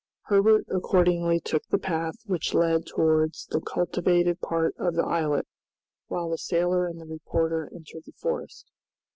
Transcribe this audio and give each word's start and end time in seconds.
Herbert 0.23 0.65
accordingly 0.67 1.39
took 1.39 1.67
the 1.67 1.77
path 1.77 2.15
which 2.25 2.55
led 2.55 2.87
towards 2.87 3.45
the 3.45 3.61
cultivated 3.61 4.39
part 4.41 4.73
of 4.79 4.95
the 4.95 5.05
islet, 5.05 5.45
while 6.07 6.31
the 6.31 6.39
sailor 6.39 6.87
and 6.87 6.99
the 6.99 7.05
reporter 7.05 7.69
entered 7.71 8.05
the 8.07 8.13
forest. 8.13 8.65